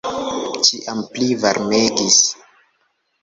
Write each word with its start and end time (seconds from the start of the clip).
Ĉiam 0.69 1.01
pli 1.17 1.27
varmegis. 1.43 2.17